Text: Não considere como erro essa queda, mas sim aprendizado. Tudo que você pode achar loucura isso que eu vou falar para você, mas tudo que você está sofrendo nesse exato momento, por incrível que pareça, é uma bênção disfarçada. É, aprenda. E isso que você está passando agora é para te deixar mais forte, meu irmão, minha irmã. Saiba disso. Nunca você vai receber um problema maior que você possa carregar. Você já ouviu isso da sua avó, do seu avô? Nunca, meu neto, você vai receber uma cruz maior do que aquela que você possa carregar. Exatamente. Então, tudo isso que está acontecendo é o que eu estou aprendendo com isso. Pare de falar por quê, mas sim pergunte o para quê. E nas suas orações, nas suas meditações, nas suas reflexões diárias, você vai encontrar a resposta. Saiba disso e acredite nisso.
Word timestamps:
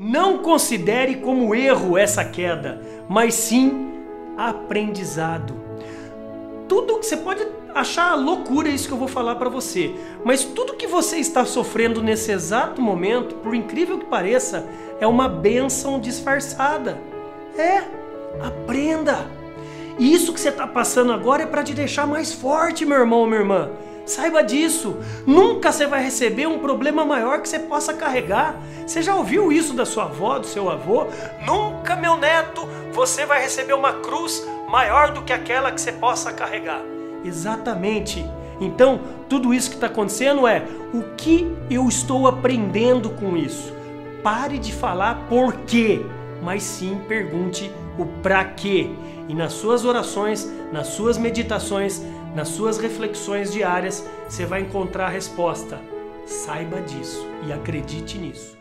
Não 0.00 0.38
considere 0.38 1.16
como 1.16 1.52
erro 1.52 1.98
essa 1.98 2.24
queda, 2.24 2.80
mas 3.08 3.34
sim 3.34 3.90
aprendizado. 4.36 5.56
Tudo 6.68 7.00
que 7.00 7.06
você 7.06 7.16
pode 7.16 7.44
achar 7.74 8.14
loucura 8.14 8.68
isso 8.68 8.86
que 8.86 8.94
eu 8.94 8.98
vou 8.98 9.08
falar 9.08 9.34
para 9.34 9.48
você, 9.48 9.92
mas 10.24 10.44
tudo 10.44 10.76
que 10.76 10.86
você 10.86 11.16
está 11.16 11.44
sofrendo 11.44 12.00
nesse 12.00 12.30
exato 12.30 12.80
momento, 12.80 13.34
por 13.36 13.56
incrível 13.56 13.98
que 13.98 14.06
pareça, 14.06 14.68
é 15.00 15.06
uma 15.06 15.28
bênção 15.28 15.98
disfarçada. 15.98 16.96
É, 17.56 17.82
aprenda. 18.40 19.26
E 19.98 20.14
isso 20.14 20.32
que 20.32 20.38
você 20.38 20.50
está 20.50 20.64
passando 20.64 21.10
agora 21.10 21.42
é 21.42 21.46
para 21.46 21.64
te 21.64 21.74
deixar 21.74 22.06
mais 22.06 22.32
forte, 22.32 22.86
meu 22.86 22.98
irmão, 22.98 23.26
minha 23.26 23.40
irmã. 23.40 23.72
Saiba 24.08 24.42
disso. 24.42 24.96
Nunca 25.26 25.70
você 25.70 25.86
vai 25.86 26.02
receber 26.02 26.46
um 26.46 26.60
problema 26.60 27.04
maior 27.04 27.42
que 27.42 27.48
você 27.48 27.58
possa 27.58 27.92
carregar. 27.92 28.56
Você 28.86 29.02
já 29.02 29.14
ouviu 29.14 29.52
isso 29.52 29.74
da 29.74 29.84
sua 29.84 30.04
avó, 30.04 30.38
do 30.38 30.46
seu 30.46 30.70
avô? 30.70 31.06
Nunca, 31.46 31.94
meu 31.94 32.16
neto, 32.16 32.66
você 32.90 33.26
vai 33.26 33.42
receber 33.42 33.74
uma 33.74 33.92
cruz 33.92 34.42
maior 34.70 35.12
do 35.12 35.22
que 35.22 35.32
aquela 35.32 35.70
que 35.70 35.80
você 35.80 35.92
possa 35.92 36.32
carregar. 36.32 36.80
Exatamente. 37.22 38.24
Então, 38.58 38.98
tudo 39.28 39.52
isso 39.52 39.68
que 39.68 39.76
está 39.76 39.88
acontecendo 39.88 40.46
é 40.46 40.64
o 40.94 41.02
que 41.14 41.46
eu 41.70 41.86
estou 41.86 42.26
aprendendo 42.26 43.10
com 43.10 43.36
isso. 43.36 43.74
Pare 44.22 44.58
de 44.58 44.72
falar 44.72 45.26
por 45.28 45.52
quê, 45.66 46.00
mas 46.48 46.62
sim 46.62 46.98
pergunte 47.06 47.70
o 47.98 48.06
para 48.22 48.42
quê. 48.42 48.88
E 49.28 49.34
nas 49.34 49.52
suas 49.52 49.84
orações, 49.84 50.50
nas 50.72 50.86
suas 50.86 51.18
meditações, 51.18 52.02
nas 52.34 52.48
suas 52.48 52.78
reflexões 52.78 53.52
diárias, 53.52 54.08
você 54.26 54.46
vai 54.46 54.62
encontrar 54.62 55.08
a 55.08 55.10
resposta. 55.10 55.78
Saiba 56.24 56.80
disso 56.80 57.26
e 57.46 57.52
acredite 57.52 58.16
nisso. 58.16 58.57